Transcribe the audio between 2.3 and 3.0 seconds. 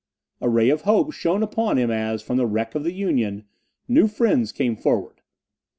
the wreck of the